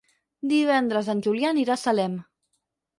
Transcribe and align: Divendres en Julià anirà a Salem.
Divendres 0.53 1.13
en 1.15 1.23
Julià 1.29 1.55
anirà 1.57 1.77
a 1.77 1.81
Salem. 1.85 2.21